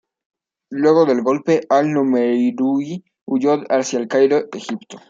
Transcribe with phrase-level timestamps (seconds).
[0.71, 4.97] Luego del golpe, al-Numeiruy huyó hacia El Cairo, Egipto.